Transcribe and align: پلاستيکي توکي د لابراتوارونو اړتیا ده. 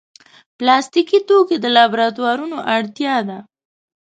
پلاستيکي 0.57 1.19
توکي 1.27 1.55
د 1.61 1.65
لابراتوارونو 1.75 2.57
اړتیا 2.75 3.15
ده. 3.27 3.39